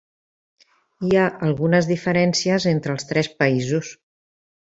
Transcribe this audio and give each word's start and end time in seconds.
Hi 1.09 1.17
ha 1.19 1.25
algunes 1.47 1.89
diferències 1.91 2.67
entre 2.73 2.95
els 2.97 3.07
tres 3.13 3.29
països. 3.43 3.95